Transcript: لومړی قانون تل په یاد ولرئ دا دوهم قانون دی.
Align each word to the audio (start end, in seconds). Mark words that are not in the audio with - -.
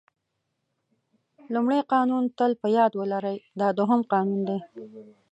لومړی 1.53 1.81
قانون 1.93 2.23
تل 2.37 2.51
په 2.61 2.67
یاد 2.77 2.91
ولرئ 2.95 3.37
دا 3.59 3.67
دوهم 3.77 4.01
قانون 4.11 4.41
دی. 4.49 4.59